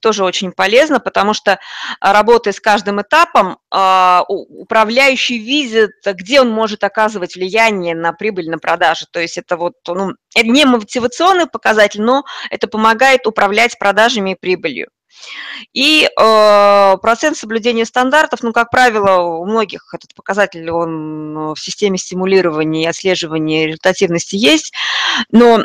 тоже 0.00 0.24
очень 0.24 0.52
полезно, 0.52 1.00
потому 1.00 1.34
что 1.34 1.58
а, 2.00 2.12
работая 2.12 2.52
с 2.52 2.60
каждым 2.60 3.00
этапом, 3.02 3.58
а, 3.70 4.24
управляющий 4.28 5.38
видит, 5.38 5.92
где 6.04 6.40
он 6.40 6.50
может 6.50 6.84
оказывать 6.84 7.34
влияние 7.34 7.94
на 7.94 8.12
прибыль, 8.12 8.50
на 8.50 8.58
продажи. 8.58 9.06
То 9.10 9.20
есть 9.20 9.38
это 9.38 9.56
вот 9.56 9.74
ну, 9.86 10.12
это 10.34 10.46
не 10.46 10.64
мотивационный 10.64 11.46
показатель, 11.46 12.02
но 12.02 12.24
это 12.50 12.68
помогает 12.68 13.26
управлять 13.26 13.78
продажами 13.78 14.32
и 14.32 14.36
прибылью. 14.36 14.88
И 15.72 16.08
э, 16.08 16.96
процент 17.00 17.36
соблюдения 17.36 17.84
стандартов, 17.84 18.42
ну, 18.42 18.52
как 18.52 18.70
правило, 18.70 19.20
у 19.20 19.44
многих 19.44 19.92
этот 19.94 20.14
показатель, 20.14 20.70
он 20.70 21.52
в 21.54 21.58
системе 21.58 21.98
стимулирования 21.98 22.84
и 22.84 22.86
отслеживания 22.86 23.66
результативности 23.66 24.36
есть, 24.36 24.72
но 25.30 25.64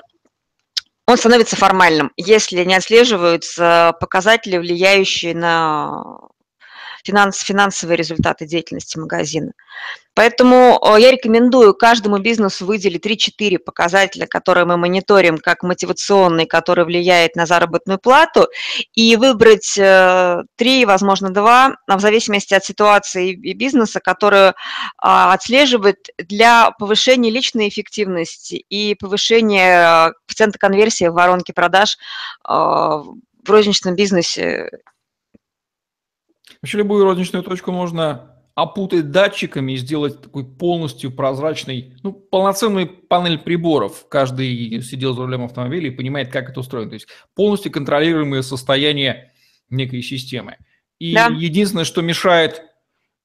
он 1.07 1.17
становится 1.17 1.55
формальным, 1.55 2.11
если 2.17 2.63
не 2.65 2.75
отслеживаются 2.75 3.95
показатели, 3.99 4.57
влияющие 4.57 5.33
на 5.33 6.19
финанс, 7.07 7.39
финансовые 7.39 7.97
результаты 7.97 8.45
деятельности 8.45 8.97
магазина. 8.97 9.51
Поэтому 10.13 10.79
э, 10.81 10.99
я 10.99 11.11
рекомендую 11.11 11.73
каждому 11.73 12.17
бизнесу 12.17 12.65
выделить 12.65 13.05
3-4 13.05 13.59
показателя, 13.59 14.25
которые 14.25 14.65
мы 14.65 14.75
мониторим 14.75 15.37
как 15.37 15.63
мотивационные, 15.63 16.47
которые 16.47 16.85
влияют 16.85 17.35
на 17.35 17.45
заработную 17.45 17.99
плату, 17.99 18.47
и 18.93 19.15
выбрать 19.15 19.73
3, 19.75 19.83
э, 19.83 20.85
возможно, 20.85 21.29
2, 21.29 21.75
в 21.87 21.99
зависимости 21.99 22.55
от 22.55 22.65
ситуации 22.65 23.31
и 23.31 23.53
бизнеса, 23.53 23.99
которые 23.99 24.53
а, 24.97 25.33
отслеживают 25.33 25.97
для 26.17 26.71
повышения 26.71 27.29
личной 27.29 27.69
эффективности 27.69 28.55
и 28.55 28.95
повышения 28.95 30.11
коэффициента 30.25 30.59
конверсии 30.59 31.07
в 31.07 31.13
воронке 31.13 31.53
продаж 31.53 31.97
э, 32.47 32.51
в 32.51 33.49
розничном 33.49 33.95
бизнесе 33.95 34.69
Вообще 36.61 36.77
любую 36.79 37.03
розничную 37.03 37.43
точку 37.43 37.71
можно 37.71 38.33
опутать 38.55 39.11
датчиками 39.11 39.73
и 39.73 39.77
сделать 39.77 40.19
такой 40.19 40.43
полностью 40.43 41.11
прозрачный, 41.11 41.93
ну, 42.01 42.11
полноценный 42.11 42.87
панель 42.87 43.37
приборов. 43.37 44.07
Каждый 44.09 44.81
сидел 44.81 45.13
за 45.13 45.21
рулем 45.21 45.45
автомобиля 45.45 45.89
и 45.89 45.95
понимает, 45.95 46.31
как 46.31 46.49
это 46.49 46.59
устроено. 46.61 46.89
То 46.89 46.95
есть 46.95 47.07
полностью 47.35 47.71
контролируемое 47.71 48.41
состояние 48.41 49.31
некой 49.69 50.01
системы. 50.01 50.57
И 50.97 51.13
да. 51.13 51.27
единственное, 51.27 51.85
что 51.85 52.01
мешает 52.01 52.63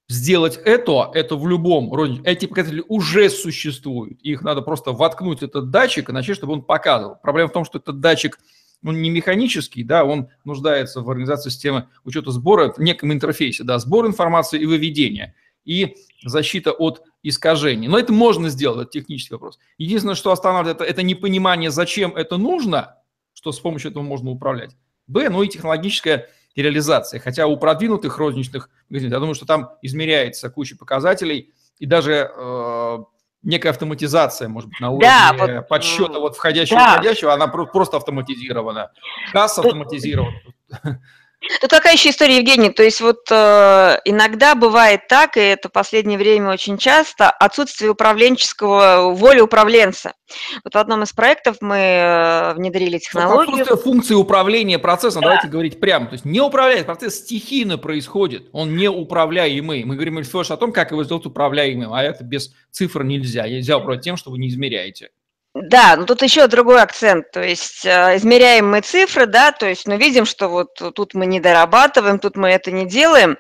сделать 0.06 0.60
это, 0.66 1.10
это 1.14 1.36
в 1.36 1.48
любом 1.48 1.94
роде. 1.94 2.20
Эти 2.24 2.44
показатели 2.44 2.84
уже 2.86 3.30
существуют. 3.30 4.20
Их 4.20 4.42
надо 4.42 4.60
просто 4.60 4.92
воткнуть 4.92 5.42
этот 5.42 5.70
датчик 5.70 6.10
и 6.10 6.12
начать, 6.12 6.36
чтобы 6.36 6.52
он 6.52 6.62
показывал. 6.62 7.16
Проблема 7.22 7.48
в 7.48 7.52
том, 7.52 7.64
что 7.64 7.78
этот 7.78 8.00
датчик– 8.00 8.38
он 8.84 9.00
не 9.00 9.10
механический, 9.10 9.84
да, 9.84 10.04
он 10.04 10.28
нуждается 10.44 11.00
в 11.00 11.10
организации 11.10 11.50
системы 11.50 11.88
учета 12.04 12.30
сбора, 12.30 12.72
в 12.72 12.78
неком 12.78 13.12
интерфейсе, 13.12 13.64
да, 13.64 13.78
сбор 13.78 14.06
информации 14.06 14.60
и 14.60 14.66
выведение, 14.66 15.34
и 15.64 15.96
защита 16.24 16.72
от 16.72 17.02
искажений. 17.22 17.88
Но 17.88 17.98
это 17.98 18.12
можно 18.12 18.48
сделать, 18.48 18.88
это 18.88 19.00
технический 19.00 19.34
вопрос. 19.34 19.58
Единственное, 19.78 20.14
что 20.14 20.32
останавливает, 20.32 20.80
это, 20.80 20.84
это 20.84 21.02
непонимание, 21.02 21.70
зачем 21.70 22.14
это 22.16 22.36
нужно, 22.36 22.96
что 23.34 23.52
с 23.52 23.60
помощью 23.60 23.90
этого 23.90 24.02
можно 24.02 24.30
управлять. 24.30 24.76
Б, 25.06 25.28
ну 25.30 25.42
и 25.42 25.48
технологическая 25.48 26.28
реализация. 26.54 27.20
Хотя 27.20 27.46
у 27.46 27.56
продвинутых 27.56 28.18
розничных 28.18 28.70
я 28.90 29.18
думаю, 29.18 29.34
что 29.34 29.46
там 29.46 29.70
измеряется 29.82 30.50
куча 30.50 30.76
показателей, 30.76 31.52
и 31.78 31.86
даже 31.86 32.30
э, 32.34 32.98
некая 33.42 33.70
автоматизация, 33.70 34.48
может 34.48 34.70
быть, 34.70 34.80
на 34.80 34.90
уровне 34.90 35.08
да, 35.08 35.32
вот, 35.32 35.68
подсчета 35.68 36.18
вот 36.18 36.36
входящего 36.36 36.78
да. 36.78 36.94
входящего, 36.94 37.32
она 37.32 37.48
просто 37.48 37.96
автоматизирована. 37.96 38.92
Касса 39.32 39.60
автоматизирована. 39.62 40.36
Тут 41.60 41.70
какая 41.70 41.94
еще 41.94 42.10
история, 42.10 42.36
Евгений? 42.36 42.70
То 42.70 42.82
есть 42.82 43.00
вот 43.00 43.30
э, 43.30 43.96
иногда 44.04 44.54
бывает 44.54 45.08
так, 45.08 45.36
и 45.36 45.40
это 45.40 45.68
в 45.68 45.72
последнее 45.72 46.16
время 46.16 46.50
очень 46.50 46.78
часто, 46.78 47.30
отсутствие 47.30 47.90
управленческого, 47.90 49.12
воли 49.12 49.40
управленца. 49.40 50.12
Вот 50.64 50.74
в 50.74 50.78
одном 50.78 51.02
из 51.02 51.12
проектов 51.12 51.56
мы 51.60 51.76
э, 51.76 52.54
внедрили 52.54 52.98
технологию. 52.98 53.62
Отсутствие 53.62 53.76
функции 53.76 54.14
управления 54.14 54.78
процессом, 54.78 55.22
да. 55.22 55.28
давайте 55.28 55.48
говорить 55.48 55.80
прямо. 55.80 56.06
То 56.06 56.12
есть 56.12 56.24
не 56.24 56.40
управляет, 56.40 56.86
процесс 56.86 57.16
стихийно 57.16 57.76
происходит, 57.76 58.48
он 58.52 58.76
не 58.76 58.88
управляемый. 58.88 59.84
Мы 59.84 59.94
говорим 59.96 60.18
лишь 60.18 60.32
о 60.32 60.56
том, 60.56 60.72
как 60.72 60.92
его 60.92 61.02
сделать 61.02 61.26
управляемым, 61.26 61.92
а 61.92 62.02
это 62.02 62.22
без 62.24 62.54
цифр 62.70 63.02
нельзя. 63.02 63.48
Нельзя 63.48 63.78
управлять 63.78 64.04
тем, 64.04 64.16
что 64.16 64.30
вы 64.30 64.38
не 64.38 64.48
измеряете. 64.48 65.10
Да, 65.54 65.96
но 65.96 66.06
тут 66.06 66.22
еще 66.22 66.46
другой 66.46 66.80
акцент, 66.80 67.30
то 67.30 67.42
есть 67.42 67.84
э, 67.84 68.16
измеряем 68.16 68.70
мы 68.70 68.80
цифры, 68.80 69.26
да, 69.26 69.52
то 69.52 69.68
есть, 69.68 69.86
ну, 69.86 69.98
видим, 69.98 70.24
что 70.24 70.48
вот 70.48 70.68
тут 70.94 71.12
мы 71.12 71.26
не 71.26 71.40
дорабатываем, 71.40 72.18
тут 72.18 72.36
мы 72.36 72.48
это 72.48 72.70
не 72.70 72.86
делаем, 72.86 73.36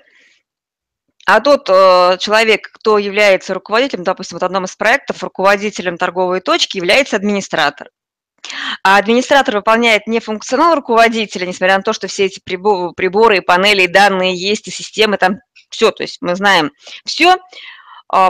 а 1.24 1.40
тот 1.40 1.70
э, 1.70 2.18
человек, 2.18 2.70
кто 2.72 2.98
является 2.98 3.54
руководителем, 3.54 4.04
допустим, 4.04 4.36
вот 4.36 4.42
одном 4.42 4.64
из 4.64 4.76
проектов, 4.76 5.22
руководителем 5.22 5.96
торговой 5.96 6.40
точки, 6.40 6.76
является 6.76 7.16
администратор. 7.16 7.88
А 8.82 8.98
администратор 8.98 9.56
выполняет 9.56 10.06
не 10.06 10.20
функционал 10.20 10.74
руководителя, 10.74 11.46
несмотря 11.46 11.76
на 11.76 11.82
то, 11.82 11.92
что 11.92 12.08
все 12.08 12.26
эти 12.26 12.40
приборы, 12.44 12.92
приборы 12.92 13.36
и 13.38 13.40
панели, 13.40 13.82
и 13.82 13.88
данные 13.88 14.34
есть, 14.34 14.68
и 14.68 14.72
системы 14.72 15.16
там, 15.16 15.36
все, 15.70 15.92
то 15.92 16.02
есть 16.02 16.18
мы 16.20 16.34
знаем 16.34 16.72
все, 17.06 17.36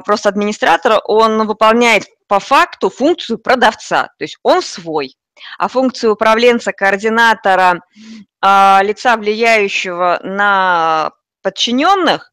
просто 0.05 0.29
администратор, 0.29 1.01
он 1.05 1.47
выполняет 1.47 2.05
по 2.29 2.41
факту 2.41 2.89
функцию 2.89 3.39
продавца, 3.39 4.05
то 4.19 4.25
есть 4.25 4.39
он 4.43 4.63
свой. 4.63 5.17
А 5.59 5.69
функцию 5.69 6.13
управленца, 6.13 6.73
координатора, 6.73 7.81
а, 8.41 8.81
лица, 8.83 9.17
влияющего 9.17 10.21
на 10.23 11.13
подчиненных, 11.43 12.33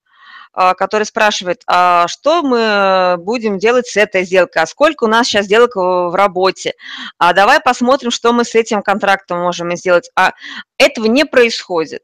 а, 0.53 0.73
который 0.73 1.03
спрашивает, 1.03 1.63
а 1.67 2.07
что 2.07 2.43
мы 2.43 3.15
будем 3.17 3.57
делать 3.57 3.87
с 3.87 3.97
этой 3.97 4.23
сделкой, 4.23 4.63
а 4.63 4.67
сколько 4.67 5.03
у 5.03 5.07
нас 5.07 5.27
сейчас 5.27 5.45
сделок 5.45 5.75
в 5.75 6.15
работе, 6.15 6.73
а 7.17 7.33
давай 7.33 7.59
посмотрим, 7.59 8.11
что 8.11 8.33
мы 8.33 8.45
с 8.45 8.55
этим 8.55 8.81
контрактом 8.81 9.39
можем 9.39 9.75
сделать. 9.75 10.09
А 10.15 10.33
этого 10.77 11.05
не 11.05 11.25
происходит. 11.25 12.03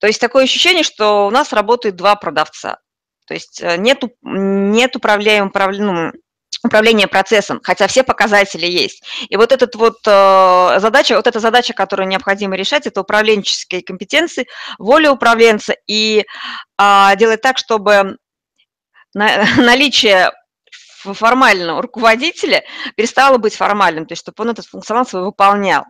То 0.00 0.06
есть 0.06 0.20
такое 0.20 0.44
ощущение, 0.44 0.84
что 0.84 1.26
у 1.26 1.30
нас 1.30 1.52
работают 1.52 1.96
два 1.96 2.14
продавца. 2.14 2.78
То 3.28 3.34
есть 3.34 3.60
э, 3.62 3.76
нет, 3.76 4.02
нет 4.22 4.96
управляемого, 4.96 5.52
ну, 5.72 6.12
управления 6.64 7.06
процессом, 7.06 7.60
хотя 7.62 7.86
все 7.86 8.02
показатели 8.02 8.66
есть. 8.66 9.02
И 9.28 9.36
вот 9.36 9.52
этот 9.52 9.74
вот 9.76 9.98
э, 10.06 10.80
задача, 10.80 11.14
вот 11.14 11.26
эта 11.26 11.38
задача, 11.40 11.74
которую 11.74 12.08
необходимо 12.08 12.56
решать, 12.56 12.86
это 12.86 13.02
управленческие 13.02 13.82
компетенции, 13.82 14.48
воля 14.78 15.12
управленца 15.12 15.74
и 15.86 16.24
э, 16.78 17.16
делать 17.16 17.42
так, 17.42 17.58
чтобы 17.58 18.16
на, 19.14 19.44
наличие 19.56 20.32
формального 21.02 21.82
руководителя 21.82 22.64
перестало 22.96 23.38
быть 23.38 23.54
формальным, 23.54 24.06
то 24.06 24.12
есть 24.12 24.22
чтобы 24.22 24.42
он 24.42 24.50
этот 24.50 24.66
функционал 24.66 25.06
свой 25.06 25.22
выполнял. 25.22 25.84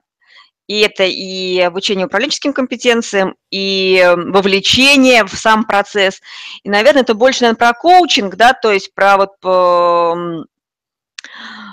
И 0.69 0.81
это 0.81 1.05
и 1.05 1.59
обучение 1.61 2.07
управленческим 2.07 2.53
компетенциям, 2.53 3.35
и 3.51 4.07
вовлечение 4.17 5.25
в 5.25 5.31
сам 5.31 5.65
процесс. 5.65 6.21
И, 6.63 6.69
наверное, 6.69 7.03
это 7.03 7.15
больше, 7.15 7.43
наверное, 7.43 7.59
про 7.59 7.73
коучинг, 7.73 8.37
да, 8.37 8.53
то 8.53 8.71
есть 8.71 8.95
про 8.95 9.17
вот 9.17 9.33
э, 9.45 10.45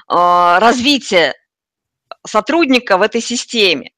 э, 0.10 0.60
развитие 0.60 1.34
сотрудника 2.26 2.98
в 2.98 3.02
этой 3.02 3.22
системе. 3.22 3.92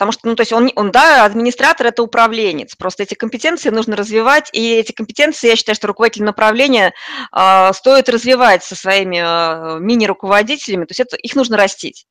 Потому 0.00 0.12
что, 0.12 0.28
ну, 0.28 0.34
то 0.34 0.40
есть 0.40 0.52
он, 0.54 0.70
он, 0.76 0.90
да, 0.90 1.26
администратор– 1.26 1.86
это 1.88 2.02
управленец. 2.02 2.74
Просто 2.74 3.02
эти 3.02 3.12
компетенции 3.12 3.68
нужно 3.68 3.96
развивать, 3.96 4.48
и 4.54 4.76
эти 4.76 4.92
компетенции, 4.92 5.48
я 5.48 5.56
считаю, 5.56 5.76
что 5.76 5.88
руководитель 5.88 6.24
направления 6.24 6.94
э, 7.36 7.72
стоит 7.74 8.08
развивать 8.08 8.64
со 8.64 8.74
своими 8.74 9.18
э, 9.18 9.78
мини-руководителями, 9.80 10.86
то 10.86 10.92
есть 10.92 11.00
это, 11.00 11.16
их 11.16 11.36
нужно 11.36 11.58
растить. 11.58 12.06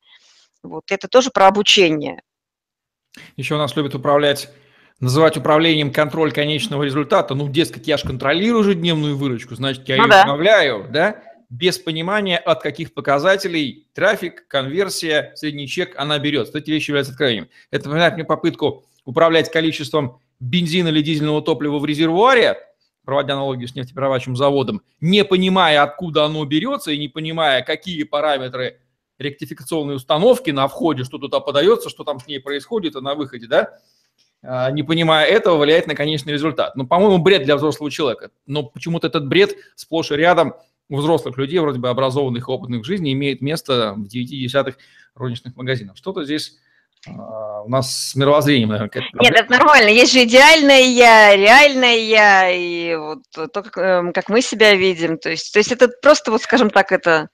Вот 0.62 0.84
это 0.90 1.08
тоже 1.08 1.30
про 1.30 1.46
обучение. 1.46 2.22
Еще 3.36 3.54
у 3.54 3.58
нас 3.58 3.74
любят 3.76 3.94
управлять, 3.94 4.50
называть 5.00 5.36
управлением 5.36 5.92
контроль 5.92 6.32
конечного 6.32 6.82
результата. 6.82 7.34
Ну, 7.34 7.48
дескать, 7.48 7.88
я 7.88 7.96
же 7.96 8.06
контролирую 8.06 8.62
ежедневную 8.62 9.16
выручку, 9.16 9.54
значит, 9.54 9.88
я 9.88 9.96
ну, 9.96 10.04
ее 10.04 10.10
да. 10.10 10.22
управляю, 10.22 10.86
да? 10.90 11.22
Без 11.48 11.78
понимания, 11.78 12.38
от 12.38 12.62
каких 12.62 12.94
показателей 12.94 13.88
трафик, 13.92 14.46
конверсия, 14.46 15.32
средний 15.34 15.66
чек 15.66 15.98
она 15.98 16.18
берет. 16.18 16.54
Эти 16.54 16.70
вещи 16.70 16.90
являются 16.90 17.12
откровением. 17.12 17.48
Это 17.72 17.86
напоминает 17.86 18.14
мне 18.14 18.24
попытку 18.24 18.84
управлять 19.04 19.50
количеством 19.50 20.20
бензина 20.38 20.88
или 20.88 21.02
дизельного 21.02 21.42
топлива 21.42 21.80
в 21.80 21.84
резервуаре, 21.84 22.56
проводя 23.04 23.34
аналогию 23.34 23.66
с 23.66 23.74
нефтеперерабатывающим 23.74 24.36
заводом, 24.36 24.82
не 25.00 25.24
понимая, 25.24 25.82
откуда 25.82 26.24
оно 26.26 26.44
берется 26.44 26.92
и 26.92 26.98
не 26.98 27.08
понимая, 27.08 27.62
какие 27.62 28.04
параметры 28.04 28.78
ректификационные 29.20 29.96
установки 29.96 30.50
на 30.50 30.66
входе, 30.66 31.04
что 31.04 31.18
туда 31.18 31.40
подается, 31.40 31.90
что 31.90 32.04
там 32.04 32.18
с 32.18 32.26
ней 32.26 32.40
происходит, 32.40 32.96
а 32.96 33.00
на 33.00 33.14
выходе, 33.14 33.46
да, 33.46 33.78
а, 34.42 34.70
не 34.70 34.82
понимая 34.82 35.26
этого, 35.26 35.58
влияет 35.58 35.86
на 35.86 35.94
конечный 35.94 36.32
результат. 36.32 36.74
Ну, 36.74 36.86
по-моему, 36.86 37.18
бред 37.18 37.44
для 37.44 37.56
взрослого 37.56 37.90
человека. 37.90 38.30
Но 38.46 38.62
почему-то 38.64 39.06
этот 39.06 39.28
бред 39.28 39.54
сплошь 39.76 40.10
и 40.10 40.14
рядом 40.14 40.54
у 40.88 40.96
взрослых 40.96 41.36
людей, 41.36 41.58
вроде 41.58 41.78
бы 41.78 41.88
образованных 41.88 42.48
и 42.48 42.50
опытных 42.50 42.82
в 42.82 42.86
жизни, 42.86 43.12
имеет 43.12 43.42
место 43.42 43.94
в 43.96 44.08
9 44.08 44.28
десятых 44.30 44.78
розничных 45.14 45.54
магазинах. 45.56 45.96
Что-то 45.96 46.24
здесь 46.24 46.58
у 47.06 47.68
нас 47.68 48.10
с 48.10 48.14
мировоззрением, 48.14 48.70
наверное, 48.70 49.02
Нет, 49.14 49.32
это 49.34 49.50
нормально. 49.50 49.88
Есть 49.88 50.12
же 50.12 50.24
идеальное 50.24 50.82
я, 50.82 51.34
реальное 51.34 51.96
я, 51.96 52.50
и 52.50 52.94
вот 52.94 53.20
то, 53.32 53.62
как, 53.62 53.78
эм, 53.78 54.12
как 54.12 54.28
мы 54.28 54.42
себя 54.42 54.74
видим. 54.74 55.16
То 55.16 55.30
есть, 55.30 55.52
то 55.52 55.58
есть 55.58 55.72
это 55.72 55.88
просто, 55.88 56.30
вот 56.30 56.42
скажем 56.42 56.68
так, 56.68 56.92
это 56.92 57.30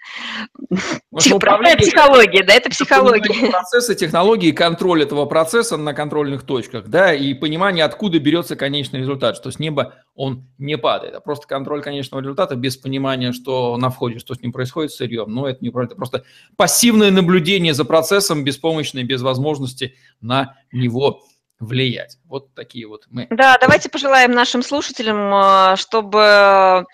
простая 1.10 1.76
психология, 1.76 2.44
да, 2.44 2.54
это 2.54 2.70
психология. 2.70 3.50
Процессы, 3.50 3.96
технологии, 3.96 4.52
контроль 4.52 5.02
этого 5.02 5.26
процесса 5.26 5.76
на 5.76 5.94
контрольных 5.94 6.44
точках, 6.44 6.86
да, 6.86 7.12
и 7.12 7.34
понимание, 7.34 7.84
откуда 7.84 8.20
берется 8.20 8.54
конечный 8.54 9.00
результат, 9.00 9.36
что 9.36 9.50
с 9.50 9.58
неба 9.58 9.94
он 10.14 10.46
не 10.58 10.78
падает, 10.78 11.14
а 11.16 11.20
просто 11.20 11.48
контроль 11.48 11.82
конечного 11.82 12.20
результата 12.20 12.54
без 12.54 12.76
понимания, 12.76 13.32
что 13.32 13.76
на 13.76 13.90
входе, 13.90 14.20
что 14.20 14.34
с 14.34 14.40
ним 14.40 14.52
происходит 14.52 14.92
с 14.92 14.96
сырьем. 14.96 15.34
Но 15.34 15.48
это 15.48 15.58
не 15.60 15.70
про 15.70 15.84
это, 15.84 15.96
просто 15.96 16.24
пассивное 16.56 17.10
наблюдение 17.10 17.74
за 17.74 17.84
процессом, 17.84 18.44
беспомощное, 18.44 19.02
без 19.02 19.22
возможности 19.22 19.55
возможности 19.56 19.96
на 20.20 20.54
него 20.72 21.22
влиять. 21.58 22.18
Вот 22.26 22.54
такие 22.54 22.86
вот 22.86 23.04
мы. 23.08 23.26
Да, 23.30 23.56
давайте 23.58 23.88
пожелаем 23.88 24.32
нашим 24.32 24.62
слушателям, 24.62 25.32
э, 25.32 25.76
чтобы 25.76 26.84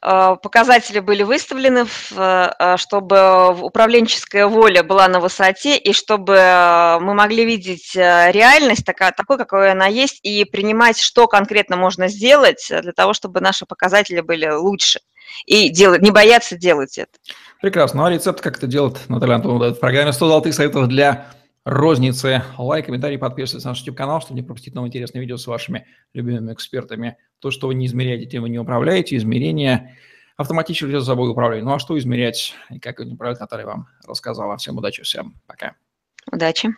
э, 0.00 0.36
показатели 0.42 1.00
были 1.00 1.24
выставлены, 1.24 1.86
э, 2.16 2.76
чтобы 2.76 3.60
управленческая 3.62 4.46
воля 4.46 4.84
была 4.84 5.08
на 5.08 5.18
высоте, 5.18 5.76
и 5.76 5.92
чтобы 5.92 6.34
мы 7.00 7.14
могли 7.14 7.44
видеть 7.44 7.96
реальность 7.96 8.86
такая, 8.86 9.10
такой, 9.10 9.38
какой 9.38 9.72
она 9.72 9.86
есть, 9.86 10.20
и 10.22 10.44
принимать, 10.44 11.00
что 11.00 11.26
конкретно 11.26 11.76
можно 11.76 12.06
сделать 12.06 12.64
для 12.70 12.92
того, 12.92 13.12
чтобы 13.12 13.40
наши 13.40 13.66
показатели 13.66 14.20
были 14.20 14.48
лучше. 14.48 15.00
И 15.44 15.68
делать, 15.68 16.02
не 16.02 16.12
бояться 16.12 16.56
делать 16.56 16.96
это. 16.98 17.10
Прекрасно. 17.60 18.02
Ну, 18.02 18.06
а 18.06 18.10
рецепт, 18.10 18.40
как 18.40 18.58
это 18.58 18.68
делать, 18.68 18.96
Наталья 19.08 19.34
Антонова, 19.34 19.74
в 19.74 19.80
программе 19.80 20.12
100 20.12 20.28
золотых 20.28 20.54
советов 20.54 20.86
для 20.86 21.26
розницы. 21.66 22.44
Лайк, 22.56 22.86
комментарий, 22.86 23.18
подписывайтесь 23.18 23.64
на 23.64 23.72
наш 23.72 23.80
YouTube-канал, 23.80 24.20
чтобы 24.20 24.36
не 24.40 24.46
пропустить 24.46 24.74
новые 24.74 24.88
интересные 24.88 25.20
видео 25.20 25.36
с 25.36 25.46
вашими 25.48 25.84
любимыми 26.14 26.52
экспертами. 26.52 27.18
То, 27.40 27.50
что 27.50 27.66
вы 27.66 27.74
не 27.74 27.86
измеряете, 27.86 28.26
тем 28.26 28.42
вы 28.42 28.50
не 28.50 28.58
управляете. 28.58 29.16
Измерение 29.16 29.96
автоматически 30.36 30.84
ведет 30.84 31.00
за 31.00 31.06
собой 31.08 31.28
управление. 31.28 31.64
Ну 31.64 31.74
а 31.74 31.80
что 31.80 31.98
измерять 31.98 32.54
и 32.70 32.78
как 32.78 33.00
это 33.00 33.12
управлять, 33.12 33.40
Наталья 33.40 33.66
вам 33.66 33.88
рассказала. 34.06 34.56
Всем 34.56 34.78
удачи, 34.78 35.02
всем 35.02 35.34
пока. 35.48 35.74
Удачи. 36.30 36.76